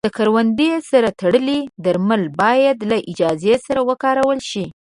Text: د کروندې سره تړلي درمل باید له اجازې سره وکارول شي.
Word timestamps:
د 0.07 0.09
کروندې 0.17 0.71
سره 0.91 1.09
تړلي 1.21 1.59
درمل 1.85 2.23
باید 2.41 2.77
له 2.89 2.97
اجازې 3.11 3.55
سره 3.65 3.79
وکارول 3.89 4.39
شي. 4.49 4.65